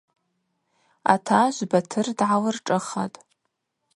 [1.13, 3.19] Атажв Батыр дгӏалыршӏыхатӏ.